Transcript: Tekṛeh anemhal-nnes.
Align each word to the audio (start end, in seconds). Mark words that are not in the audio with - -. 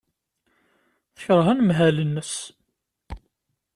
Tekṛeh 1.15 1.47
anemhal-nnes. 1.51 2.33